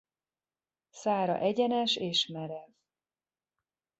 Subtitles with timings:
[0.89, 2.69] Szára egyenes és merev.